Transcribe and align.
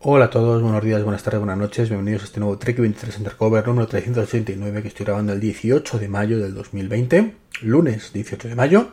Hola 0.00 0.26
a 0.26 0.30
todos, 0.30 0.62
buenos 0.62 0.84
días, 0.84 1.02
buenas 1.02 1.24
tardes, 1.24 1.40
buenas 1.40 1.58
noches, 1.58 1.88
bienvenidos 1.88 2.22
a 2.22 2.26
este 2.26 2.38
nuevo 2.38 2.56
Trek 2.56 2.78
23 2.78 3.18
Undercover 3.18 3.66
número 3.66 3.88
389 3.88 4.82
que 4.82 4.86
estoy 4.86 5.04
grabando 5.04 5.32
el 5.32 5.40
18 5.40 5.98
de 5.98 6.06
mayo 6.06 6.38
del 6.38 6.54
2020, 6.54 7.34
lunes 7.62 8.12
18 8.12 8.46
de 8.46 8.54
mayo, 8.54 8.92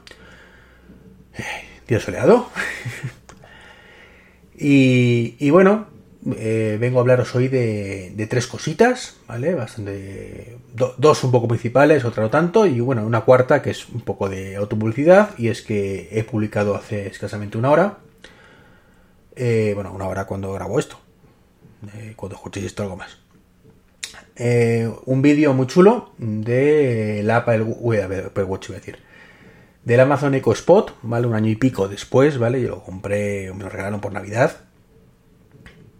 eh, 1.37 1.43
día 1.87 1.99
soleado. 1.99 2.49
y, 4.57 5.47
bueno, 5.51 5.85
eh, 6.37 6.79
vengo 6.81 6.97
a 6.97 7.01
hablaros 7.01 7.35
hoy 7.35 7.49
de, 7.49 8.27
tres 8.27 8.47
cositas, 8.47 9.17
¿vale? 9.27 9.53
Bastante. 9.53 10.57
Do, 10.73 10.95
dos 10.97 11.23
un 11.23 11.31
poco 11.31 11.47
principales, 11.47 12.03
otra 12.03 12.23
no 12.23 12.31
tanto, 12.31 12.65
y 12.65 12.79
bueno, 12.79 13.05
una 13.05 13.21
cuarta 13.21 13.61
que 13.61 13.69
es 13.69 13.87
un 13.89 14.01
poco 14.01 14.27
de 14.27 14.55
autopublicidad, 14.55 15.37
y 15.37 15.49
es 15.49 15.61
que 15.61 16.09
he 16.11 16.23
publicado 16.23 16.75
hace 16.75 17.05
escasamente 17.05 17.59
una 17.59 17.69
hora 17.69 17.99
eh, 19.35 19.71
bueno, 19.75 19.91
una 19.93 20.07
hora 20.07 20.25
cuando 20.25 20.53
grabo 20.53 20.79
esto. 20.79 20.99
Eh, 21.93 22.13
cuando 22.15 22.35
escuchéis 22.35 22.67
esto, 22.67 22.83
algo 22.83 22.95
más. 22.95 23.17
Eh, 24.35 24.91
un 25.05 25.21
vídeo 25.21 25.53
muy 25.53 25.67
chulo 25.67 26.11
de 26.17 27.21
la 27.23 27.37
Apple, 27.37 27.63
decir. 28.73 28.99
Del 29.83 29.99
Amazon 29.99 30.33
Echo 30.33 30.51
Spot, 30.51 30.95
¿vale? 31.03 31.27
Un 31.27 31.35
año 31.35 31.49
y 31.49 31.55
pico 31.55 31.87
después, 31.87 32.37
¿vale? 32.37 32.61
Yo 32.61 32.69
lo 32.69 32.83
compré, 32.83 33.53
me 33.53 33.63
lo 33.63 33.69
regalaron 33.69 34.01
por 34.01 34.11
Navidad. 34.11 34.65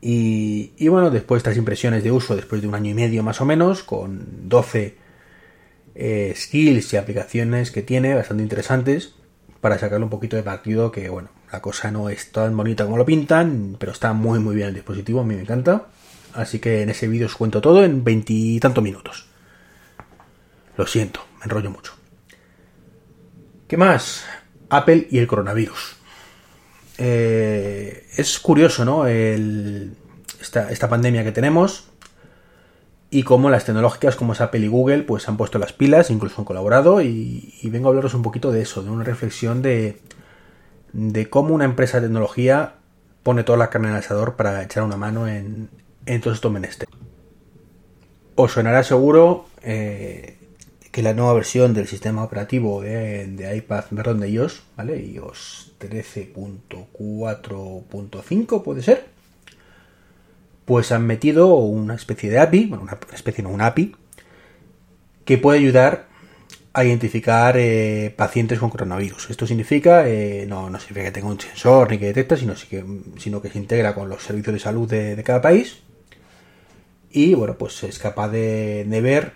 Y, 0.08 0.88
bueno, 0.88 1.09
después 1.09 1.39
estas 1.39 1.58
impresiones 1.58 2.03
de 2.03 2.11
uso, 2.11 2.36
después 2.36 2.61
de 2.61 2.67
un 2.67 2.75
año 2.75 2.91
y 2.91 2.94
medio 2.94 3.23
más 3.23 3.41
o 3.41 3.45
menos, 3.45 3.81
con 3.81 4.47
12 4.47 4.95
eh, 5.95 6.33
skills 6.36 6.94
y 6.94 6.97
aplicaciones 6.97 7.72
que 7.72 7.81
tiene, 7.81 8.13
bastante 8.13 8.44
interesantes, 8.44 9.16
para 9.61 9.80
sacarle 9.80 10.03
un 10.03 10.11
poquito 10.11 10.36
de 10.36 10.44
partido 10.44 10.91
que, 10.91 11.09
bueno, 11.09 11.30
la 11.52 11.62
cosa 11.62 11.91
no 11.91 12.09
es 12.09 12.31
tan 12.31 12.55
bonita 12.55 12.85
como 12.85 12.98
lo 12.98 13.05
pintan, 13.05 13.76
pero 13.80 13.91
está 13.91 14.13
muy 14.13 14.40
muy 14.40 14.55
bien 14.55 14.70
el 14.70 14.73
dispositivo, 14.73 15.22
a 15.22 15.23
mí 15.23 15.36
me 15.36 15.41
encanta. 15.41 15.88
Así 16.34 16.59
que 16.59 16.81
en 16.81 16.90
ese 16.90 17.08
vídeo 17.08 17.27
os 17.27 17.36
cuento 17.36 17.61
todo 17.61 17.83
en 17.83 18.03
veintitantos 18.03 18.83
minutos. 18.83 19.25
Lo 20.78 20.86
siento, 20.86 21.22
me 21.39 21.45
enrollo 21.45 21.72
mucho. 21.72 21.94
¿Qué 23.67 23.78
más? 23.78 24.25
Apple 24.69 25.08
y 25.09 25.19
el 25.19 25.28
coronavirus. 25.28 25.95
Eh, 26.97 28.06
es 28.17 28.39
curioso, 28.39 28.84
¿no? 28.84 29.08
Esta, 29.08 30.89
pandemia 30.89 31.23
que 31.23 31.31
tenemos 31.31 31.86
y 33.09 33.23
cómo 33.23 33.50
las 33.50 33.66
tecnológicas 33.66 34.16
como 34.16 34.34
es 34.34 34.41
Apple 34.41 34.66
y 34.66 34.67
Google 34.67 35.03
pues 35.03 35.30
han 35.30 35.38
puesto 35.38 35.58
las 35.58 35.72
pilas, 35.72 36.09
incluso 36.09 36.41
han 36.41 36.45
colaborado 36.45 37.02
y, 37.02 37.53
y 37.62 37.69
vengo 37.69 37.88
a 37.88 37.91
hablaros 37.91 38.14
un 38.14 38.22
poquito 38.23 38.52
de 38.52 38.62
eso, 38.62 38.84
de 38.84 38.89
una 38.89 39.03
reflexión 39.03 39.62
de, 39.62 40.00
de 40.95 41.29
cómo 41.29 41.53
una 41.53 41.65
empresa 41.65 41.99
de 41.99 42.07
tecnología 42.07 42.75
pone 43.21 43.43
toda 43.43 43.57
la 43.57 43.69
carne 43.69 43.89
en 43.89 43.95
el 43.95 43.99
asador 43.99 44.38
para 44.38 44.63
echar 44.63 44.83
una 44.83 44.95
mano 44.95 45.27
en, 45.27 45.67
en 46.05 46.21
todos 46.21 46.38
estos 46.38 46.53
menesteres. 46.53 46.95
Os 48.35 48.53
sonará 48.53 48.81
seguro 48.83 49.47
eh, 49.61 50.38
que 50.91 51.01
la 51.01 51.13
nueva 51.13 51.33
versión 51.33 51.73
del 51.73 51.88
sistema 51.88 52.23
operativo 52.23 52.81
de, 52.81 53.27
de 53.27 53.57
iPad, 53.57 53.83
perdón, 53.93 54.21
de 54.21 54.29
iOS, 54.29 54.63
¿vale? 54.77 54.97
iOS 55.01 55.73
13.4.5 55.81 58.63
puede 58.63 58.81
ser, 58.81 59.07
pues 60.63 60.93
han 60.93 61.05
metido 61.05 61.55
una 61.55 61.95
especie 61.95 62.29
de 62.29 62.39
API, 62.39 62.67
bueno, 62.67 62.83
una 62.83 62.97
especie 63.13 63.43
no, 63.43 63.49
una 63.49 63.66
API, 63.67 63.93
que 65.25 65.38
puede 65.38 65.59
ayudar 65.59 66.07
a 66.78 66.84
identificar 66.84 67.56
eh, 67.58 68.14
pacientes 68.18 68.59
con 68.59 68.70
coronavirus. 68.70 69.30
Esto 69.30 69.48
significa, 69.48 70.09
eh, 70.09 70.45
no, 70.45 70.70
no, 70.70 70.78
significa 70.78 71.06
que 71.06 71.12
tenga 71.14 71.30
un 71.30 71.40
sensor 71.40 71.90
ni 71.90 71.98
que 71.98 72.08
detecta, 72.08 72.36
sino, 72.36 72.54
sino 73.18 73.42
que 73.42 73.50
se 73.50 73.59
integra 73.59 73.95
con 73.95 74.09
los 74.09 74.22
servicios 74.22 74.56
de 74.56 74.59
salud 74.59 74.90
de, 74.90 75.23
cada 75.23 75.42
país. 75.42 75.84
Y 77.09 77.34
bueno, 77.34 77.58
pues 77.58 77.81
es 77.84 77.98
capaz 77.98 78.28
de, 78.28 78.84
de, 78.84 79.02
ver, 79.02 79.36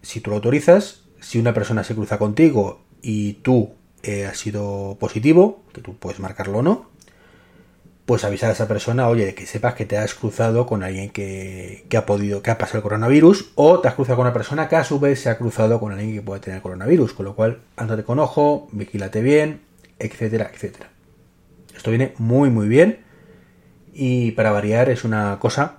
si 0.00 0.20
tú 0.22 0.30
lo 0.30 0.36
autorizas, 0.36 1.02
si 1.20 1.38
una 1.38 1.52
persona 1.52 1.84
se 1.84 1.94
cruza 1.94 2.16
contigo 2.16 2.86
y 3.02 3.34
tú 3.34 3.74
eh, 4.02 4.24
has 4.24 4.38
sido 4.38 4.96
positivo, 4.98 5.64
que 5.74 5.82
tú 5.82 5.96
puedes 5.98 6.20
marcarlo 6.20 6.60
o 6.60 6.62
no, 6.62 6.88
pues 8.12 8.24
avisar 8.24 8.50
a 8.50 8.52
esa 8.52 8.68
persona, 8.68 9.08
oye, 9.08 9.34
que 9.34 9.46
sepas 9.46 9.72
que 9.72 9.86
te 9.86 9.96
has 9.96 10.12
cruzado 10.12 10.66
con 10.66 10.82
alguien 10.82 11.08
que, 11.08 11.86
ha 11.96 12.04
podido, 12.04 12.42
que 12.42 12.50
ha 12.50 12.58
pasado 12.58 12.80
el 12.80 12.82
coronavirus, 12.82 13.52
o 13.54 13.80
te 13.80 13.88
has 13.88 13.94
cruzado 13.94 14.16
con 14.16 14.26
una 14.26 14.34
persona 14.34 14.68
que 14.68 14.76
a 14.76 14.84
su 14.84 15.00
vez 15.00 15.22
se 15.22 15.30
ha 15.30 15.38
cruzado 15.38 15.80
con 15.80 15.92
alguien 15.92 16.14
que 16.16 16.20
puede 16.20 16.42
tener 16.42 16.60
coronavirus, 16.60 17.14
con 17.14 17.24
lo 17.24 17.34
cual, 17.34 17.60
ándate 17.74 18.04
con 18.04 18.18
ojo, 18.18 18.68
vigílate 18.70 19.22
bien, 19.22 19.62
etcétera, 19.98 20.50
etcétera. 20.52 20.90
Esto 21.74 21.88
viene 21.88 22.12
muy, 22.18 22.50
muy 22.50 22.68
bien, 22.68 22.98
y 23.94 24.32
para 24.32 24.52
variar 24.52 24.90
es 24.90 25.04
una 25.04 25.38
cosa 25.40 25.78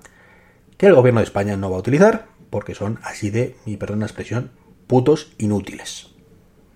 que 0.78 0.88
el 0.88 0.96
gobierno 0.96 1.20
de 1.20 1.26
España 1.26 1.56
no 1.56 1.70
va 1.70 1.76
a 1.76 1.82
utilizar, 1.82 2.26
porque 2.50 2.74
son 2.74 2.98
así 3.04 3.30
de, 3.30 3.58
mi 3.68 3.78
perdón 3.78 4.00
la 4.00 4.08
expresión, 4.08 4.50
putos 4.88 5.36
inútiles. 5.38 6.08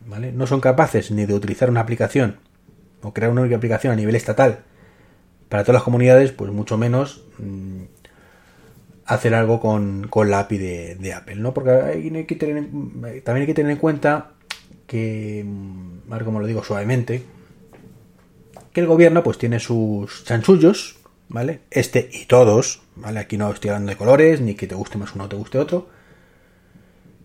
¿Vale? 0.05 0.31
No 0.33 0.45
son 0.45 0.61
capaces 0.61 1.09
ni 1.09 1.25
de 1.25 1.33
utilizar 1.33 1.71
una 1.71 1.81
aplicación 1.81 2.41
o 3.01 3.11
crear 3.11 3.31
una 3.31 3.41
única 3.41 3.55
aplicación 3.55 3.91
a 3.91 3.95
nivel 3.95 4.15
estatal 4.15 4.59
para 5.49 5.63
todas 5.63 5.75
las 5.75 5.83
comunidades, 5.83 6.31
pues 6.31 6.51
mucho 6.51 6.77
menos 6.77 7.23
mmm, 7.37 7.83
hacer 9.05 9.33
algo 9.33 9.59
con, 9.59 10.07
con, 10.09 10.29
la 10.29 10.39
API 10.39 10.57
de, 10.57 11.13
Apple, 11.13 11.37
¿no? 11.37 11.53
Porque 11.53 11.71
también 11.71 13.41
hay 13.41 13.45
que 13.47 13.53
tener 13.53 13.71
en 13.71 13.77
cuenta 13.77 14.31
que, 14.85 15.45
a 16.09 16.17
ver 16.17 16.27
lo 16.27 16.45
digo 16.45 16.63
suavemente, 16.63 17.23
que 18.73 18.81
el 18.81 18.87
gobierno 18.87 19.23
pues 19.23 19.37
tiene 19.37 19.59
sus 19.59 20.25
chanchullos, 20.25 20.97
¿vale? 21.29 21.61
Este 21.71 22.09
y 22.11 22.25
todos, 22.25 22.81
¿vale? 22.95 23.19
Aquí 23.19 23.37
no 23.37 23.51
estoy 23.51 23.69
hablando 23.69 23.91
de 23.91 23.97
colores, 23.97 24.41
ni 24.41 24.55
que 24.55 24.67
te 24.67 24.75
guste 24.75 24.97
más 24.97 25.15
uno 25.15 25.23
o 25.23 25.29
te 25.29 25.37
guste 25.37 25.57
otro, 25.57 25.87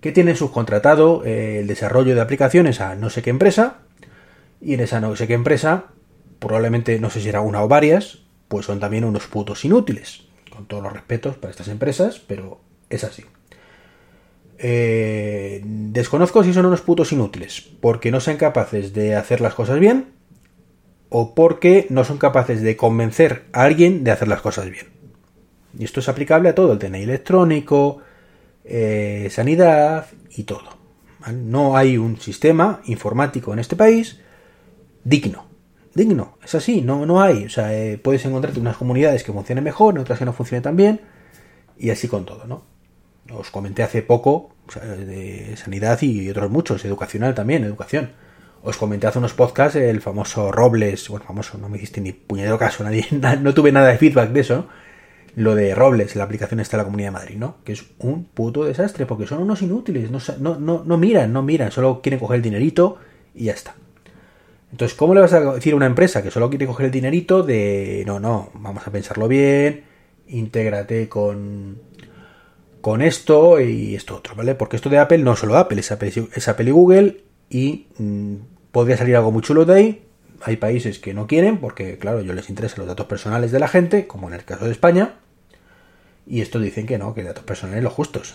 que 0.01 0.13
tienen 0.13 0.37
subcontratado 0.37 1.25
eh, 1.25 1.59
el 1.59 1.67
desarrollo 1.67 2.15
de 2.15 2.21
aplicaciones 2.21 2.81
a 2.81 2.95
no 2.95 3.11
sé 3.11 3.23
qué 3.23 3.31
empresa, 3.31 3.79
y 4.61 4.75
en 4.75 4.81
esa 4.81 5.01
no 5.01 5.17
sé 5.17 5.27
qué 5.27 5.35
empresa 5.35 5.92
probablemente, 6.43 6.99
no 6.99 7.09
sé 7.09 7.21
si 7.21 7.29
era 7.29 7.41
una 7.41 7.63
o 7.63 7.69
varias, 7.69 8.19
pues 8.49 8.67
son 8.67 8.81
también 8.81 9.05
unos 9.05 9.27
putos 9.29 9.65
inútiles. 9.65 10.25
Con 10.51 10.67
todos 10.67 10.83
los 10.83 10.93
respetos 10.93 11.37
para 11.37 11.53
estas 11.53 11.69
empresas, 11.69 12.19
pero 12.19 12.61
es 12.91 13.05
así. 13.05 13.25
Eh, 14.59 15.63
desconozco 15.65 16.45
si 16.45 16.53
son 16.53 16.67
unos 16.67 16.83
putos 16.83 17.13
inútiles, 17.13 17.71
porque 17.81 18.11
no 18.11 18.21
sean 18.21 18.37
capaces 18.37 18.93
de 18.93 19.15
hacer 19.15 19.41
las 19.41 19.55
cosas 19.55 19.79
bien, 19.79 20.13
o 21.09 21.35
porque 21.35 21.87
no 21.91 22.05
son 22.05 22.19
capaces 22.19 22.61
de 22.61 22.77
convencer 22.77 23.45
a 23.53 23.63
alguien 23.63 24.03
de 24.03 24.11
hacer 24.11 24.29
las 24.29 24.43
cosas 24.43 24.69
bien. 24.69 24.87
Y 25.79 25.85
esto 25.85 26.01
es 26.01 26.09
aplicable 26.09 26.49
a 26.49 26.55
todo, 26.55 26.73
el 26.73 26.79
DNI 26.79 27.05
electrónico, 27.05 27.99
eh, 28.65 29.29
sanidad 29.31 30.07
y 30.31 30.43
todo. 30.43 30.77
No 31.33 31.77
hay 31.77 31.97
un 31.99 32.21
sistema 32.21 32.81
informático 32.85 33.53
en 33.53 33.61
este 33.61 33.77
país 33.77 34.21
digno 35.05 35.52
digno. 35.95 36.39
Es 36.43 36.55
así, 36.55 36.83
no, 36.83 37.07
no 37.07 37.23
hay. 37.23 37.45
O 37.45 37.51
sea, 37.51 37.75
eh, 37.75 37.99
puedes 37.99 38.25
encontrarte 38.25 38.61
unas 38.61 38.77
comunidades 38.77 39.25
que 39.25 39.33
funcionen 39.33 39.65
mejor, 39.65 39.99
otras 39.99 40.19
que 40.19 40.25
no 40.25 40.33
funcionen 40.33 40.63
tan 40.63 40.77
bien, 40.77 41.01
y 41.79 41.91
así 41.91 42.09
con 42.09 42.25
todo, 42.25 42.47
¿no? 42.47 42.65
Os 43.33 43.51
comenté 43.51 43.83
hace 43.83 44.03
poco 44.03 44.51
o 44.67 44.73
sea, 44.73 44.83
de 44.83 45.57
sanidad 45.57 46.01
y 46.03 46.29
otros 46.31 46.51
muchos, 46.51 46.85
educacional 46.85 47.35
también, 47.35 47.65
educación. 47.65 48.13
Os 48.63 48.77
comenté 48.77 49.07
hace 49.07 49.19
unos 49.19 49.35
podcasts 49.35 49.77
el 49.77 50.01
famoso 50.01 50.53
Robles, 50.53 51.09
bueno, 51.09 51.27
famoso, 51.27 51.59
no 51.59 51.69
me 51.69 51.79
hiciste 51.79 52.01
ni 52.01 52.13
puñetero 52.13 52.59
caso, 52.59 52.85
nadie, 52.85 53.07
no 53.41 53.55
tuve 53.55 53.73
nada 53.73 53.89
de 53.89 53.99
feedback 53.99 54.31
de 54.31 54.41
eso, 54.41 54.69
Lo 55.35 55.55
de 55.55 55.75
Robles, 55.75 56.15
la 56.15 56.25
aplicación 56.25 56.61
está 56.61 56.77
en 56.77 56.79
la 56.79 56.85
Comunidad 56.85 57.09
de 57.09 57.13
Madrid, 57.13 57.37
¿no? 57.39 57.57
Que 57.65 57.73
es 57.73 57.85
un 57.99 58.25
puto 58.25 58.65
desastre, 58.65 59.07
porque 59.07 59.27
son 59.27 59.43
unos 59.43 59.63
inútiles, 59.63 60.11
no, 60.11 60.19
no, 60.39 60.59
no, 60.61 60.85
no 60.85 60.99
miran, 60.99 61.33
no 61.33 61.43
miran, 61.43 61.73
solo 61.73 62.01
quieren 62.03 62.21
coger 62.21 62.37
el 62.37 62.43
dinerito 62.43 62.99
y 63.35 63.45
ya 63.45 63.53
está. 63.53 63.75
Entonces, 64.73 64.97
¿cómo 64.97 65.15
le 65.15 65.21
vas 65.21 65.35
a 65.35 65.41
decir 65.53 65.75
a 65.75 65.77
una 65.77 65.87
empresa 65.87 66.23
que 66.23 66.31
solo 66.31 66.49
quiere 66.49 66.67
coger 66.67 66.87
el 66.87 66.93
dinerito 66.93 67.43
de 67.43 68.05
no, 68.07 68.19
no, 68.19 68.51
vamos 68.55 68.87
a 68.87 68.91
pensarlo 68.91 69.29
bien, 69.29 69.85
intégrate 70.29 71.11
con, 71.11 71.79
con 72.81 73.03
esto 73.03 73.61
y 73.61 73.95
esto 73.95 74.17
otro, 74.17 74.35
¿vale? 74.35 74.55
Porque 74.55 74.77
esto 74.77 74.89
de 74.89 74.99
Apple 74.99 75.19
no 75.19 75.37
solo 75.37 75.59
Apple, 75.59 75.81
es 75.81 75.93
Apple, 75.93 76.11
y 76.67 76.71
Google 76.71 77.23
y 77.51 77.87
mmm, 77.99 78.37
podría 78.73 78.97
salir 78.97 79.15
algo 79.15 79.31
muy 79.31 79.43
chulo 79.43 79.67
de 79.67 79.75
ahí. 79.75 80.09
Hay 80.41 80.57
países 80.57 80.99
que 80.99 81.13
no 81.13 81.27
quieren 81.27 81.59
porque, 81.59 81.99
claro, 81.99 82.21
ellos 82.21 82.35
les 82.35 82.49
interesan 82.49 82.79
los 82.79 82.89
datos 82.89 83.07
personales 83.07 83.53
de 83.53 83.61
la 83.61 83.69
gente, 83.69 84.07
como 84.07 84.29
en 84.29 84.35
el 84.35 84.45
caso 84.45 84.65
de 84.65 84.73
España. 84.73 85.17
Y 86.27 86.41
esto 86.41 86.59
dicen 86.59 86.87
que 86.87 86.97
no, 86.97 87.15
que 87.15 87.23
datos 87.23 87.45
personales 87.45 87.85
los 87.85 87.93
justos. 87.93 88.35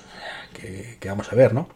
Que, 0.54 0.98
que 1.00 1.10
vamos 1.10 1.34
a 1.34 1.36
ver, 1.36 1.54
¿no? 1.54 1.68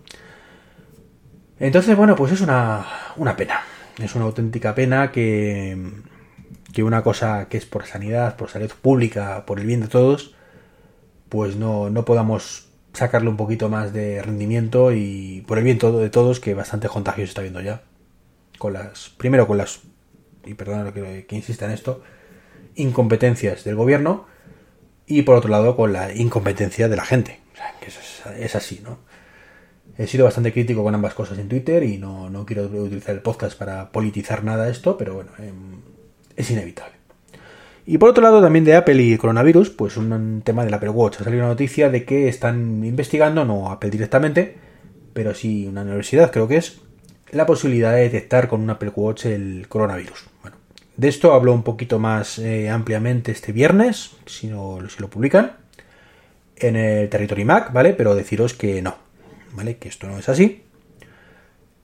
Entonces, 1.60 1.98
bueno, 1.98 2.16
pues 2.16 2.32
es 2.32 2.42
una, 2.42 2.86
una 3.18 3.36
pena 3.36 3.62
es 3.98 4.16
una 4.16 4.26
auténtica 4.26 4.76
pena 4.76 5.12
que, 5.12 5.78
que 6.74 6.84
una 6.84 7.04
cosa 7.04 7.48
que 7.50 7.58
es 7.58 7.66
por 7.66 7.86
sanidad, 7.86 8.36
por 8.36 8.50
salud 8.50 8.72
pública, 8.82 9.46
por 9.46 9.60
el 9.60 9.68
bien 9.68 9.82
de 9.82 9.88
todos, 9.88 10.36
pues 11.30 11.56
no, 11.56 11.90
no 11.90 12.06
podamos 12.06 12.68
sacarle 12.94 13.30
un 13.30 13.38
poquito 13.38 13.70
más 13.70 13.94
de 13.94 14.22
rendimiento 14.22 14.92
y 14.92 15.44
por 15.48 15.58
el 15.58 15.64
bien 15.64 15.78
todo 15.78 16.00
de 16.00 16.10
todos, 16.10 16.40
que 16.40 16.54
bastante 16.54 16.88
contagio 16.88 17.24
está 17.24 17.42
viendo 17.42 17.62
ya. 17.62 17.84
Con 18.58 18.74
las, 18.74 19.10
primero 19.18 19.48
con 19.48 19.58
las, 19.58 19.82
y 20.46 20.54
perdón 20.54 20.92
que, 20.94 21.26
que 21.26 21.36
insista 21.36 21.66
en 21.66 21.72
esto, 21.72 22.04
incompetencias 22.76 23.64
del 23.64 23.76
gobierno 23.76 24.26
y 25.06 25.24
por 25.24 25.36
otro 25.36 25.50
lado 25.50 25.76
con 25.76 25.94
la 25.94 26.14
incompetencia 26.14 26.88
de 26.88 26.96
la 26.96 27.06
gente. 27.06 27.40
O 27.54 27.58
sea, 27.58 27.76
que 27.80 28.44
es, 28.44 28.56
así, 28.56 28.82
¿no? 28.84 29.00
He 30.02 30.08
sido 30.08 30.26
bastante 30.26 30.52
crítico 30.52 30.82
con 30.82 30.96
ambas 30.96 31.14
cosas 31.14 31.38
en 31.38 31.48
Twitter 31.48 31.84
y 31.84 32.00
no, 32.00 32.28
no 32.28 32.44
quiero 32.44 32.64
utilizar 32.64 33.14
el 33.14 33.22
podcast 33.22 33.56
para 33.56 33.92
politizar 33.92 34.44
nada 34.44 34.68
esto, 34.68 34.98
pero 34.98 35.14
bueno, 35.14 35.30
em, 35.38 35.80
es 36.36 36.50
inevitable. 36.50 36.96
Y 37.86 38.00
por 38.00 38.10
otro 38.10 38.24
lado, 38.24 38.42
también 38.42 38.66
de 38.66 38.76
Apple 38.76 39.00
y 39.00 39.16
coronavirus, 39.18 39.70
pues 39.70 39.98
un 39.98 40.42
tema 40.44 40.66
del 40.66 40.74
Apple 40.74 40.90
Watch. 40.90 41.22
Ha 41.22 41.24
salido 41.24 41.44
una 41.44 41.50
noticia 41.50 41.92
de 41.92 42.04
que 42.04 42.28
están 42.28 42.84
investigando, 42.84 43.46
no 43.46 43.70
Apple 43.70 43.92
directamente, 43.92 44.56
pero 45.14 45.36
sí 45.36 45.68
una 45.68 45.84
universidad, 45.84 46.32
creo 46.32 46.48
que 46.48 46.58
es, 46.58 46.82
la 47.30 47.46
posibilidad 47.46 47.94
de 47.94 48.02
detectar 48.02 48.48
con 48.48 48.62
un 48.62 48.72
Apple 48.72 48.94
Watch 48.96 49.28
el 49.28 49.68
coronavirus. 49.70 50.26
Bueno, 50.42 50.58
de 50.98 51.10
esto 51.10 51.32
hablo 51.34 51.54
un 51.54 51.62
poquito 51.62 52.00
más 52.00 52.40
eh, 52.40 52.72
ampliamente 52.72 53.32
este 53.32 53.52
viernes, 53.52 54.14
si, 54.26 54.48
no, 54.48 54.80
si 54.90 55.00
lo 55.00 55.12
publican, 55.12 55.58
en 56.56 56.76
el 56.76 57.08
Territory 57.08 57.46
Mac, 57.46 57.72
¿vale? 57.72 57.94
Pero 57.94 58.16
deciros 58.16 58.56
que 58.56 58.82
no, 58.82 58.96
¿vale? 59.54 59.78
Que 59.78 59.90
esto 59.90 60.08
no 60.08 60.18
es 60.18 60.30
así. 60.30 60.64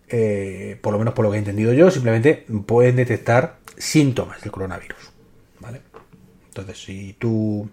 Eh, 0.10 0.78
por 0.82 0.94
lo 0.94 1.00
menos 1.00 1.14
por 1.14 1.26
lo 1.26 1.32
que 1.32 1.38
he 1.38 1.40
entendido 1.40 1.74
yo, 1.74 1.92
simplemente 1.92 2.46
pueden 2.66 2.96
detectar 2.96 3.58
síntomas 3.78 4.42
del 4.42 4.52
coronavirus, 4.52 5.12
¿vale? 5.60 5.82
Entonces, 6.48 6.82
si 6.82 7.14
tú 7.20 7.70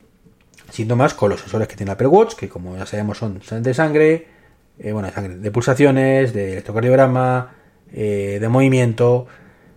síntomas 0.71 1.15
con 1.15 1.31
los 1.31 1.41
sensores 1.41 1.69
que 1.69 1.77
tiene 1.77 1.93
Apple 1.93 2.09
Watch, 2.09 2.35
que 2.35 2.49
como 2.49 2.77
ya 2.77 2.87
sabemos 2.87 3.19
son 3.19 3.41
de 3.63 3.75
sangre, 3.75 4.27
eh, 4.79 4.93
bueno, 4.93 5.07
de 5.09 5.15
sangre, 5.15 5.37
de 5.37 5.51
pulsaciones, 5.53 6.33
de 6.33 6.53
electrocardiograma, 6.53 7.55
eh, 7.93 8.39
de 8.41 8.49
movimiento, 8.49 9.27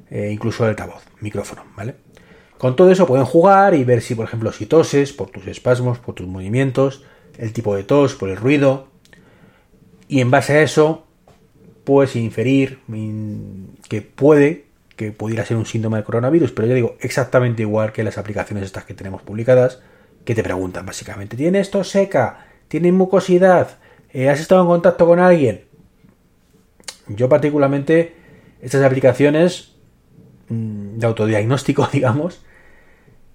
incluso 0.09 0.63
el 0.63 0.69
altavoz, 0.69 1.03
micrófono, 1.19 1.65
¿vale? 1.75 1.95
Con 2.57 2.75
todo 2.75 2.89
eso 2.89 3.05
pueden 3.05 3.25
jugar 3.25 3.75
y 3.75 3.83
ver 3.83 4.01
si, 4.01 4.15
por 4.15 4.25
ejemplo, 4.25 4.51
si 4.51 4.65
toses 4.65 5.13
por 5.13 5.29
tus 5.29 5.45
espasmos, 5.47 5.99
por 5.99 6.15
tus 6.15 6.27
movimientos, 6.27 7.03
el 7.37 7.53
tipo 7.53 7.75
de 7.75 7.83
tos, 7.83 8.15
por 8.15 8.29
el 8.29 8.37
ruido. 8.37 8.87
Y 10.07 10.21
en 10.21 10.31
base 10.31 10.53
a 10.53 10.61
eso, 10.61 11.05
puedes 11.83 12.15
inferir 12.15 12.79
que 13.89 14.01
puede 14.01 14.67
que 14.97 15.11
pudiera 15.11 15.45
ser 15.45 15.55
un 15.57 15.65
síntoma 15.65 15.97
de 15.97 16.03
coronavirus, 16.03 16.51
pero 16.51 16.67
yo 16.67 16.73
digo 16.73 16.97
exactamente 16.99 17.61
igual 17.61 17.93
que 17.93 18.03
las 18.03 18.17
aplicaciones 18.17 18.65
estas 18.65 18.83
que 18.83 18.95
tenemos 18.95 19.21
publicadas, 19.21 19.79
que 20.25 20.33
te 20.33 20.43
preguntan 20.43 20.85
básicamente, 20.85 21.37
¿tiene 21.37 21.59
esto 21.59 21.83
seca? 21.83 22.47
¿Tiene 22.67 22.91
mucosidad? 22.91 23.77
Eh, 24.11 24.27
¿Has 24.27 24.39
estado 24.39 24.61
en 24.61 24.67
contacto 24.67 25.05
con 25.05 25.19
alguien? 25.19 25.65
Yo 27.07 27.29
particularmente, 27.29 28.15
estas 28.59 28.83
aplicaciones 28.83 29.75
mm, 30.49 30.97
de 30.97 31.05
autodiagnóstico, 31.05 31.87
digamos, 31.93 32.43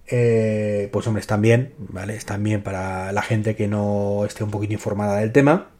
eh, 0.08 0.88
pues 0.92 1.06
hombre, 1.06 1.20
están 1.20 1.42
bien, 1.42 1.74
¿vale? 1.78 2.16
Están 2.16 2.42
bien 2.42 2.62
para 2.62 3.12
la 3.12 3.22
gente 3.22 3.54
que 3.54 3.68
no 3.68 4.24
esté 4.26 4.42
un 4.42 4.50
poquito 4.50 4.72
informada 4.72 5.18
del 5.18 5.30
tema. 5.30 5.70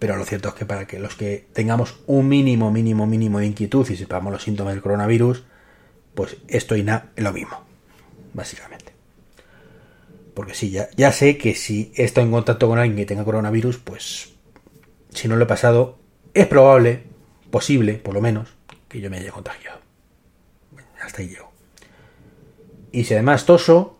Pero 0.00 0.16
lo 0.16 0.24
cierto 0.24 0.48
es 0.48 0.54
que 0.54 0.64
para 0.64 0.86
que 0.86 0.98
los 0.98 1.14
que 1.14 1.46
tengamos 1.52 2.00
un 2.06 2.26
mínimo, 2.26 2.72
mínimo, 2.72 3.06
mínimo 3.06 3.38
de 3.38 3.46
inquietud 3.46 3.88
y 3.90 3.96
sepamos 3.96 4.32
los 4.32 4.42
síntomas 4.42 4.72
del 4.72 4.82
coronavirus, 4.82 5.44
pues 6.14 6.38
esto 6.48 6.74
y 6.74 6.82
nada 6.82 7.12
es 7.14 7.22
lo 7.22 7.32
mismo, 7.34 7.62
básicamente. 8.32 8.94
Porque 10.34 10.54
sí, 10.54 10.70
ya, 10.70 10.88
ya 10.96 11.12
sé 11.12 11.36
que 11.36 11.54
si 11.54 11.92
estoy 11.94 12.24
en 12.24 12.30
contacto 12.30 12.66
con 12.66 12.78
alguien 12.78 12.96
que 12.96 13.04
tenga 13.04 13.24
coronavirus, 13.24 13.76
pues 13.76 14.32
si 15.10 15.28
no 15.28 15.36
lo 15.36 15.44
he 15.44 15.46
pasado, 15.48 15.98
es 16.32 16.46
probable, 16.46 17.04
posible, 17.50 17.94
por 17.94 18.14
lo 18.14 18.22
menos, 18.22 18.54
que 18.88 19.02
yo 19.02 19.10
me 19.10 19.18
haya 19.18 19.32
contagiado. 19.32 19.80
Hasta 21.02 21.20
ahí 21.20 21.28
llego. 21.28 21.52
Y 22.90 23.04
si 23.04 23.12
además 23.12 23.44
toso, 23.44 23.98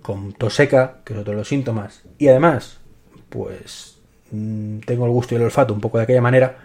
con 0.00 0.32
tos 0.32 0.54
seca, 0.54 1.00
que 1.04 1.12
es 1.12 1.18
otro 1.18 1.32
de 1.32 1.38
los 1.38 1.48
síntomas, 1.48 2.04
y 2.18 2.28
además, 2.28 2.78
pues 3.30 3.97
tengo 4.30 5.06
el 5.06 5.10
gusto 5.10 5.34
y 5.34 5.36
el 5.36 5.44
olfato 5.44 5.72
un 5.72 5.80
poco 5.80 5.98
de 5.98 6.04
aquella 6.04 6.20
manera, 6.20 6.58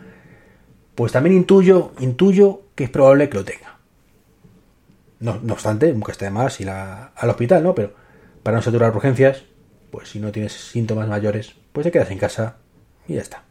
pues 0.96 1.12
también 1.12 1.36
intuyo, 1.36 1.94
intuyo 2.00 2.62
que 2.76 2.86
es 2.86 2.90
probable 2.90 3.30
que 3.30 3.38
lo 3.38 3.46
tenga. 3.46 3.78
No, 5.20 5.40
obstante, 5.52 5.92
nunca 5.94 6.12
esté 6.12 6.26
de 6.26 6.32
más 6.32 6.60
ir 6.60 6.70
al 6.70 7.30
hospital, 7.30 7.64
¿no? 7.64 7.74
Pero 7.74 7.94
para 8.44 8.58
no 8.58 8.62
saturar 8.62 8.94
urgencias, 8.94 9.44
pues 9.90 10.10
si 10.10 10.20
no 10.20 10.32
tienes 10.32 10.52
síntomas 10.52 11.08
mayores, 11.08 11.54
pues 11.72 11.86
te 11.86 11.92
quedas 11.92 12.12
en 12.12 12.18
casa 12.18 12.58
y 13.08 13.14
ya 13.16 13.22
está. 13.22 13.44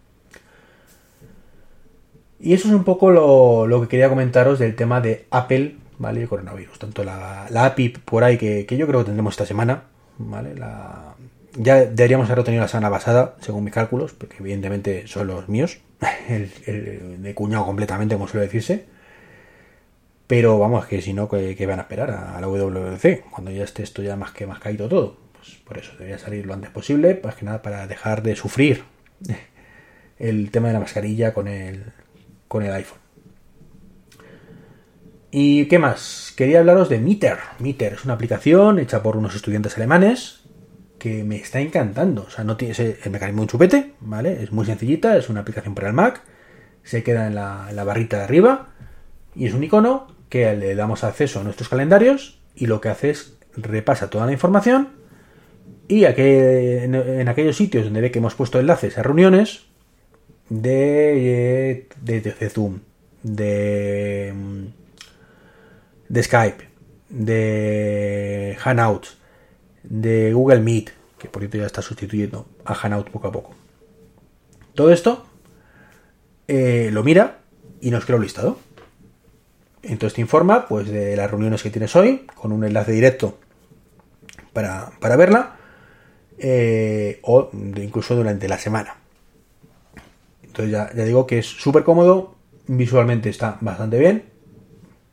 Y 2.39 2.53
eso 2.53 2.69
es 2.69 2.75
un 2.75 2.85
poco 2.85 3.11
lo, 3.11 3.81
que 3.81 3.89
quería 3.89 4.09
comentaros 4.09 4.59
del 4.59 4.75
tema 4.75 5.01
de 5.01 5.27
Apple, 5.31 5.77
¿vale? 5.99 6.23
El 6.23 6.29
coronavirus. 6.29 6.79
Tanto 6.79 7.05
la, 7.05 7.47
API 7.47 7.91
por 7.91 8.25
ahí 8.25 8.37
que, 8.37 8.67
yo 8.77 8.87
creo 8.87 9.01
que 9.01 9.07
tendremos 9.07 9.35
esta 9.35 9.47
semana, 9.47 9.85
¿vale? 10.19 10.57
La, 10.57 11.15
ya 11.55 11.85
deberíamos 11.85 12.27
haberlo 12.27 12.45
tenido 12.45 12.63
la 12.63 12.69
semana 12.69 12.91
pasada, 12.91 13.37
según 13.41 13.65
mis 13.65 13.75
cálculos, 13.75 14.13
porque 14.13 14.37
evidentemente 14.41 15.07
son 15.07 15.27
los 15.27 15.49
míos, 15.49 15.79
el, 16.29 17.23
de 17.23 17.35
cuñado 17.35 17.67
completamente, 17.67 18.15
como 18.15 18.29
suele 18.29 18.47
decirse. 18.47 18.87
Pero 20.27 20.59
vamos, 20.59 20.87
que 20.87 21.03
si 21.03 21.13
no, 21.13 21.29
que, 21.29 21.67
van 21.67 21.79
a 21.79 21.83
esperar 21.83 22.11
a, 22.11 22.41
la 22.41 22.49
WWDC, 22.49 23.25
cuando 23.31 23.51
ya 23.51 23.65
esté 23.65 23.83
esto 23.83 24.03
ya 24.03 24.17
más 24.17 24.33
que 24.33 24.47
más 24.47 24.61
caído 24.61 24.89
todo. 24.89 25.19
Pues 25.33 25.57
por 25.65 25.77
eso 25.77 25.93
debería 25.93 26.19
salir 26.19 26.47
lo 26.47 26.55
antes 26.55 26.71
posible, 26.71 27.21
más 27.23 27.35
que 27.35 27.45
nada 27.45 27.61
para 27.61 27.87
dejar 27.87 28.23
de 28.23 28.37
sufrir 28.37 28.85
el 30.19 30.51
tema 30.51 30.69
de 30.69 30.75
la 30.75 30.81
mascarilla 30.81 31.35
con 31.35 31.49
el, 31.49 31.93
con 32.49 32.63
el 32.63 32.73
iPhone. 32.73 32.99
¿Y 35.31 35.67
qué 35.67 35.79
más? 35.79 36.33
Quería 36.37 36.61
hablaros 36.61 36.89
de 36.89 36.99
Meter. 36.99 37.39
Meter 37.59 37.95
es 37.95 38.05
una 38.05 38.15
aplicación 38.15 38.79
hecha 38.79 39.03
por 39.03 39.17
unos 39.17 39.35
estudiantes 39.35 39.77
alemanes 39.77 40.42
que 41.03 41.25
me 41.25 41.35
está 41.35 41.59
encantando. 41.59 42.23
O 42.29 42.31
sea, 42.31 42.45
no 42.45 42.57
tiene 42.57 42.75
el 42.79 43.11
mecanismo 43.11 43.41
de 43.41 43.43
un 43.43 43.49
chupete, 43.49 43.95
¿vale? 43.99 44.41
Es 44.41 44.53
muy 44.53 44.65
sencillita, 44.65 45.17
es 45.17 45.29
una 45.29 45.41
aplicación 45.41 45.75
para 45.75 45.89
el 45.89 45.95
Mac. 45.95 46.23
Se 46.85 47.03
queda 47.03 47.27
en 47.27 47.35
la, 47.35 47.85
barrita 47.85 48.19
de 48.19 48.23
arriba 48.23 48.69
y 49.35 49.47
es 49.47 49.53
un 49.53 49.65
icono 49.65 50.07
que 50.29 50.55
le 50.55 50.77
damos 50.77 51.03
acceso 51.03 51.41
a 51.41 51.43
nuestros 51.43 51.69
calendarios 51.69 52.41
y 52.55 52.67
lo 52.67 52.81
que 52.81 52.89
hace 52.89 53.11
es 53.11 53.37
repasa 53.57 54.11
toda 54.11 54.27
la 54.27 54.33
información 54.33 54.91
y 55.89 56.05
en, 56.05 56.95
en, 56.95 57.29
aquellos 57.29 57.57
sitios 57.57 57.85
donde 57.85 58.01
ve 58.01 58.13
que 58.13 58.21
hemos 58.21 58.37
puesto 58.37 58.61
enlaces 58.61 58.97
a 58.97 59.03
reuniones, 59.03 59.65
de, 60.49 61.89
de, 62.01 62.51
Zoom, 62.51 62.79
de, 63.25 64.33
de 66.09 66.23
Skype, 66.23 66.69
de 67.09 68.57
Hangouts, 68.61 69.19
de 69.83 70.33
Google 70.33 70.61
Meet, 70.61 70.91
que 71.19 71.29
por 71.29 71.43
cierto 71.43 71.59
ya 71.59 71.67
está 71.67 71.83
sustituyendo 71.83 72.47
a 72.65 72.75
Hangout 72.75 73.11
poco 73.11 73.29
a 73.29 73.33
poco. 73.33 73.55
Todo 74.75 74.93
esto 74.93 75.25
eh, 76.49 76.91
lo 76.93 77.03
mira 77.03 77.39
y 77.81 77.91
nos 77.91 78.05
crea 78.05 78.17
un 78.17 78.23
listado. 78.23 78.59
Entonces 79.83 80.15
te 80.15 80.21
informa 80.21 80.67
pues, 80.67 80.89
de 80.89 81.17
las 81.17 81.31
reuniones 81.31 81.63
que 81.63 81.71
tienes 81.71 81.95
hoy, 81.97 82.27
con 82.35 82.53
un 82.53 82.65
enlace 82.65 82.93
directo 82.93 83.39
para, 84.53 85.17
verla, 85.17 85.57
eh, 86.39 87.19
o 87.23 87.51
incluso 87.53 88.15
durante 88.15 88.49
la 88.49 88.59
semana. 88.59 88.97
Entonces 90.43 90.71
ya, 90.71 90.87
digo 91.05 91.27
que 91.27 91.39
es 91.39 91.47
súper 91.47 91.83
cómodo, 91.83 92.37
visualmente 92.67 93.31
está 93.31 93.59
bastante 93.61 93.99
bien, 93.99 94.25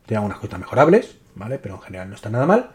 tiene 0.05 0.17
algunas 0.17 0.39
cosas 0.39 0.59
mejorables, 0.59 1.17
¿vale? 1.35 1.57
Pero 1.57 1.75
en 1.75 1.81
general 1.81 2.09
no 2.09 2.15
está 2.15 2.29
nada 2.29 2.45
mal. 2.45 2.71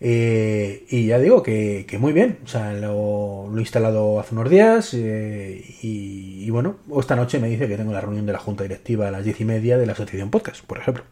Eh, 0.00 0.86
y 0.90 1.06
ya 1.06 1.18
digo 1.18 1.42
que, 1.42 1.84
muy 1.98 2.12
bien, 2.12 2.38
o 2.44 2.48
sea, 2.48 2.72
lo, 2.72 3.50
he 3.56 3.60
instalado 3.60 4.20
hace 4.20 4.34
unos 4.34 4.48
días 4.48 4.94
eh, 4.94 5.64
y, 5.82 6.48
bueno, 6.50 6.76
esta 6.98 7.16
noche 7.16 7.40
me 7.40 7.48
dice 7.48 7.66
que 7.68 7.76
tengo 7.76 7.92
la 7.92 8.00
reunión 8.00 8.26
de 8.26 8.32
la 8.32 8.38
junta 8.38 8.62
directiva 8.62 9.08
a 9.08 9.10
las 9.10 9.24
diez 9.24 9.40
y 9.40 9.44
media 9.44 9.76
de 9.76 9.86
la 9.86 9.92
asociación 9.92 10.30
podcast, 10.30 10.64
por 10.64 10.78
ejemplo. 10.78 11.04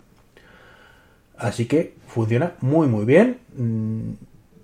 Así 1.36 1.66
que 1.66 1.94
funciona 2.06 2.54
muy 2.60 2.86
muy 2.88 3.04
bien. 3.04 3.38
Mm, 3.56 4.12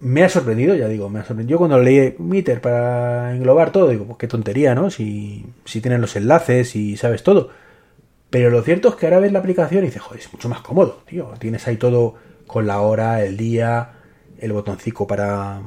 me 0.01 0.25
ha 0.25 0.29
sorprendido, 0.29 0.75
ya 0.75 0.89
digo, 0.89 1.09
me 1.09 1.21
ha 1.21 1.25
sorprendido. 1.25 1.57
Yo 1.57 1.59
cuando 1.59 1.79
leí 1.79 2.15
Meter 2.19 2.61
para 2.61 3.35
englobar 3.35 3.73
todo, 3.73 3.89
digo, 3.89 4.05
pues 4.07 4.19
qué 4.19 4.29
tontería, 4.29 4.75
¿no? 4.75 4.91
Si, 4.91 5.45
si 5.65 5.81
tienen 5.81 6.01
los 6.01 6.17
enlaces 6.17 6.75
y 6.77 6.97
sabes 6.97 7.23
todo. 7.23 7.51
Pero 8.31 8.51
lo 8.51 8.63
cierto 8.63 8.89
es 8.89 8.95
que 8.97 9.07
ahora 9.07 9.21
ves 9.21 9.33
la 9.33 9.41
aplicación 9.41 9.85
y 9.85 9.89
dices, 9.89 10.03
joder, 10.03 10.21
es 10.21 10.33
mucho 10.33 10.49
más 10.49 10.61
cómodo, 10.63 11.03
tío. 11.07 11.33
Tienes 11.39 11.69
ahí 11.69 11.77
todo 11.77 12.15
con 12.47 12.67
la 12.67 12.81
hora, 12.81 13.23
el 13.25 13.37
día, 13.37 14.02
el 14.43 14.53
botoncito 14.53 15.07
para, 15.07 15.63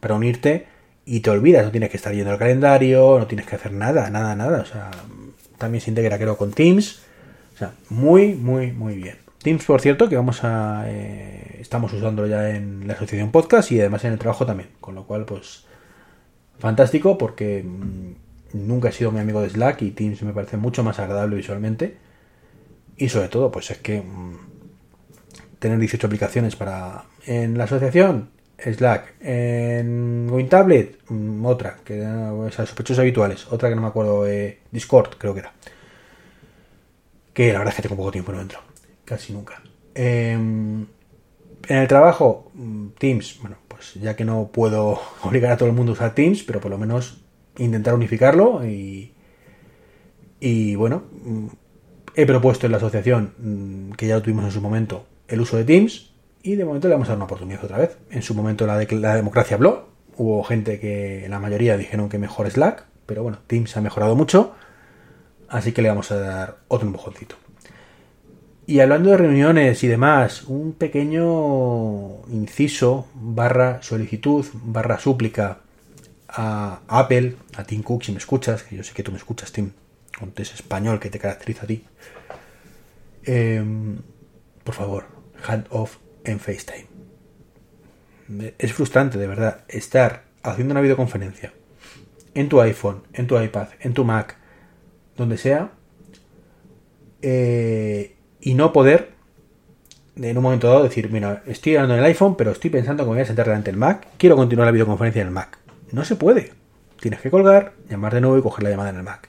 para 0.00 0.14
unirte 0.14 0.66
y 1.04 1.20
te 1.20 1.30
olvidas, 1.30 1.64
no 1.64 1.70
tienes 1.70 1.90
que 1.90 1.96
estar 1.96 2.12
yendo 2.12 2.30
al 2.30 2.38
calendario, 2.38 3.18
no 3.18 3.26
tienes 3.26 3.46
que 3.46 3.56
hacer 3.56 3.72
nada, 3.72 4.10
nada, 4.10 4.34
nada. 4.34 4.60
O 4.60 4.66
sea, 4.66 4.90
también 5.56 5.80
se 5.80 5.90
integra, 5.90 6.18
creo, 6.18 6.36
con 6.36 6.52
Teams. 6.52 7.02
O 7.54 7.56
sea, 7.56 7.72
muy, 7.88 8.34
muy, 8.34 8.72
muy 8.72 8.94
bien. 8.96 9.16
Teams, 9.42 9.64
por 9.64 9.80
cierto, 9.80 10.08
que 10.08 10.16
vamos 10.16 10.44
a. 10.44 10.84
Eh, 10.86 11.58
estamos 11.60 11.92
usando 11.92 12.26
ya 12.26 12.50
en 12.50 12.86
la 12.86 12.94
asociación 12.94 13.30
podcast 13.30 13.72
y 13.72 13.80
además 13.80 14.04
en 14.04 14.12
el 14.12 14.18
trabajo 14.18 14.44
también. 14.44 14.68
Con 14.80 14.94
lo 14.94 15.06
cual, 15.06 15.24
pues. 15.24 15.64
Fantástico 16.58 17.16
porque 17.16 17.62
mm, 17.62 18.66
nunca 18.66 18.88
he 18.88 18.92
sido 18.92 19.12
mi 19.12 19.20
amigo 19.20 19.40
de 19.40 19.48
Slack 19.48 19.80
y 19.82 19.92
Teams 19.92 20.22
me 20.22 20.32
parece 20.32 20.56
mucho 20.56 20.82
más 20.82 20.98
agradable 20.98 21.36
visualmente. 21.36 21.96
Y 22.98 23.08
sobre 23.08 23.28
todo, 23.28 23.50
pues 23.50 23.70
es 23.70 23.78
que 23.78 24.02
mm, 24.02 24.36
tener 25.58 25.78
18 25.78 26.06
aplicaciones 26.06 26.56
para 26.56 27.04
en 27.28 27.58
la 27.58 27.64
asociación 27.64 28.30
Slack. 28.58 29.14
En 29.20 30.28
WinTablet, 30.30 30.98
mm, 31.08 31.46
otra, 31.46 31.76
que 31.84 32.00
esas 32.00 32.68
sospechosos 32.68 33.00
habituales. 33.00 33.46
Otra 33.50 33.68
que 33.68 33.76
no 33.76 33.82
me 33.82 33.88
acuerdo, 33.88 34.26
eh, 34.26 34.60
Discord, 34.70 35.10
creo 35.18 35.34
que 35.34 35.40
era. 35.40 35.52
Que 37.32 37.52
la 37.52 37.58
verdad 37.58 37.72
es 37.72 37.76
que 37.76 37.82
tengo 37.82 37.96
poco 37.96 38.10
tiempo, 38.10 38.32
no 38.32 38.40
entro. 38.40 38.60
Casi 39.04 39.32
nunca. 39.32 39.62
Em, 39.94 40.86
en 41.68 41.76
el 41.76 41.86
trabajo, 41.86 42.50
mm, 42.54 42.88
Teams. 42.98 43.38
Bueno, 43.40 43.58
pues 43.68 43.94
ya 43.94 44.16
que 44.16 44.24
no 44.24 44.50
puedo 44.52 45.00
obligar 45.22 45.52
a 45.52 45.56
todo 45.56 45.68
el 45.68 45.74
mundo 45.74 45.92
a 45.92 45.94
usar 45.94 46.14
Teams, 46.14 46.42
pero 46.42 46.60
por 46.60 46.70
lo 46.70 46.78
menos 46.78 47.22
intentar 47.58 47.94
unificarlo 47.94 48.66
y. 48.66 49.12
Y 50.40 50.76
bueno, 50.76 51.04
mm, 51.24 51.46
he 52.14 52.26
propuesto 52.26 52.66
en 52.66 52.72
la 52.72 52.78
asociación, 52.78 53.92
que 53.96 54.06
ya 54.06 54.16
lo 54.16 54.22
tuvimos 54.22 54.44
en 54.44 54.52
su 54.52 54.60
momento, 54.60 55.06
el 55.28 55.40
uso 55.40 55.56
de 55.56 55.64
Teams 55.64 56.08
y 56.42 56.56
de 56.56 56.64
momento 56.64 56.88
le 56.88 56.94
vamos 56.94 57.08
a 57.08 57.12
dar 57.12 57.18
una 57.18 57.24
oportunidad 57.26 57.64
otra 57.64 57.78
vez. 57.78 57.98
En 58.10 58.22
su 58.22 58.34
momento 58.34 58.66
la, 58.66 58.78
de, 58.78 58.86
la 58.96 59.14
democracia 59.14 59.56
habló, 59.56 59.88
hubo 60.16 60.42
gente 60.44 60.78
que 60.78 61.26
la 61.28 61.38
mayoría 61.38 61.76
dijeron 61.76 62.08
que 62.08 62.18
mejor 62.18 62.50
Slack, 62.50 62.84
pero 63.06 63.22
bueno, 63.22 63.38
Teams 63.46 63.76
ha 63.76 63.80
mejorado 63.80 64.14
mucho, 64.16 64.54
así 65.48 65.72
que 65.72 65.82
le 65.82 65.88
vamos 65.88 66.10
a 66.10 66.18
dar 66.18 66.58
otro 66.68 66.86
empujoncito. 66.86 67.36
Y 68.66 68.80
hablando 68.80 69.10
de 69.10 69.16
reuniones 69.16 69.82
y 69.82 69.88
demás, 69.88 70.42
un 70.44 70.74
pequeño 70.74 72.26
inciso, 72.28 73.08
barra 73.14 73.82
solicitud, 73.82 74.44
barra 74.52 74.98
súplica 74.98 75.60
a 76.28 76.80
Apple, 76.86 77.36
a 77.56 77.64
Tim 77.64 77.82
Cook, 77.82 78.04
si 78.04 78.12
me 78.12 78.18
escuchas, 78.18 78.64
que 78.64 78.76
yo 78.76 78.84
sé 78.84 78.92
que 78.92 79.02
tú 79.02 79.10
me 79.10 79.16
escuchas, 79.16 79.52
Tim, 79.52 79.70
con 80.18 80.34
ese 80.36 80.54
español 80.54 81.00
que 81.00 81.08
te 81.08 81.18
caracteriza 81.18 81.64
a 81.64 81.66
ti. 81.66 81.82
Em, 83.24 83.96
por 84.64 84.74
favor, 84.74 85.06
hand 85.46 85.66
off 85.70 85.96
en 86.28 86.40
FaceTime. 86.40 86.86
Es 88.58 88.72
frustrante, 88.72 89.18
de 89.18 89.26
verdad, 89.26 89.64
estar 89.68 90.24
haciendo 90.42 90.72
una 90.72 90.80
videoconferencia 90.80 91.52
en 92.34 92.48
tu 92.48 92.60
iPhone, 92.60 93.02
en 93.14 93.26
tu 93.26 93.40
iPad, 93.40 93.68
en 93.80 93.94
tu 93.94 94.04
Mac, 94.04 94.36
donde 95.16 95.38
sea, 95.38 95.72
eh, 97.22 98.16
y 98.40 98.54
no 98.54 98.72
poder 98.72 99.18
en 100.16 100.36
un 100.36 100.42
momento 100.42 100.68
dado 100.68 100.82
decir, 100.82 101.10
mira, 101.10 101.42
estoy 101.46 101.76
hablando 101.76 101.94
en 101.94 102.00
el 102.00 102.06
iPhone, 102.06 102.36
pero 102.36 102.50
estoy 102.50 102.70
pensando 102.70 103.04
que 103.04 103.08
me 103.08 103.16
voy 103.16 103.22
a 103.22 103.26
sentar 103.26 103.46
delante 103.46 103.70
del 103.70 103.78
Mac, 103.78 104.08
quiero 104.16 104.36
continuar 104.36 104.66
la 104.66 104.72
videoconferencia 104.72 105.22
en 105.22 105.28
el 105.28 105.34
Mac. 105.34 105.58
No 105.92 106.04
se 106.04 106.16
puede. 106.16 106.52
Tienes 107.00 107.20
que 107.20 107.30
colgar, 107.30 107.74
llamar 107.88 108.14
de 108.14 108.20
nuevo 108.20 108.36
y 108.36 108.42
coger 108.42 108.64
la 108.64 108.70
llamada 108.70 108.90
en 108.90 108.96
el 108.96 109.02
Mac. 109.04 109.28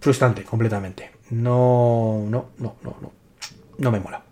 Frustrante, 0.00 0.44
completamente. 0.44 1.10
No, 1.30 2.24
no, 2.28 2.50
no, 2.58 2.76
no, 2.82 2.96
no. 3.00 3.12
No 3.78 3.90
me 3.90 4.00
mola. 4.00 4.24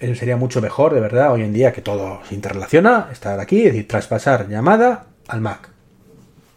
Sería 0.00 0.38
mucho 0.38 0.62
mejor, 0.62 0.94
de 0.94 1.00
verdad, 1.00 1.30
hoy 1.30 1.42
en 1.42 1.52
día 1.52 1.72
que 1.72 1.82
todo 1.82 2.20
se 2.26 2.34
interrelaciona, 2.34 3.10
estar 3.12 3.38
aquí, 3.38 3.58
es 3.58 3.72
decir, 3.72 3.86
traspasar 3.86 4.48
llamada 4.48 5.08
al 5.28 5.42
Mac. 5.42 5.68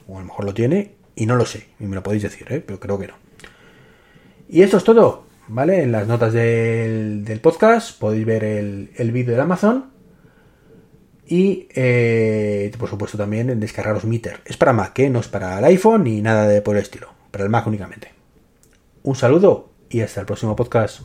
O 0.08 0.16
a 0.16 0.22
lo 0.22 0.28
mejor 0.28 0.46
lo 0.46 0.54
tiene 0.54 0.96
y 1.14 1.26
no 1.26 1.36
lo 1.36 1.46
sé, 1.46 1.68
y 1.78 1.84
me 1.84 1.96
lo 1.96 2.04
podéis 2.04 2.24
decir, 2.24 2.48
¿eh? 2.50 2.64
pero 2.66 2.80
creo 2.80 2.98
que 2.98 3.08
no. 3.08 3.16
Y 4.48 4.62
esto 4.62 4.78
es 4.78 4.86
todo, 4.86 5.26
¿vale? 5.50 5.84
En 5.84 5.92
las 5.92 6.08
notas 6.08 6.32
del, 6.32 7.40
podcast 7.42 8.00
podéis 8.00 8.26
ver 8.26 8.46
el, 8.46 9.12
vídeo 9.12 9.36
de 9.36 9.42
Amazon 9.42 9.92
y, 11.28 11.68
eh, 11.76 12.72
por 12.80 12.90
supuesto, 12.90 13.18
también 13.18 13.50
en 13.50 13.60
descargaros 13.60 14.06
Meter. 14.06 14.40
Es 14.46 14.56
para 14.56 14.72
Mac, 14.72 14.98
¿eh? 15.00 15.10
no 15.10 15.20
es 15.20 15.28
para 15.28 15.60
el 15.60 15.66
iPhone 15.66 16.06
ni 16.06 16.22
nada 16.22 16.48
de 16.48 16.62
por 16.62 16.78
el 16.78 16.82
estilo, 16.82 17.10
para 17.30 17.44
el 17.44 17.50
Mac 17.50 17.68
únicamente. 17.68 18.14
Un 19.04 19.16
saludo 19.16 19.70
y 19.90 20.00
hasta 20.00 20.22
el 20.22 20.26
próximo 20.26 20.56
podcast. 20.56 21.02